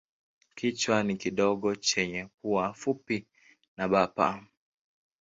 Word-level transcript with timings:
Kichwa 0.55 1.03
ni 1.03 1.15
kidogo 1.17 1.75
chenye 1.75 2.25
pua 2.41 2.73
fupi 2.73 3.27
na 3.77 3.87
bapa. 3.87 4.47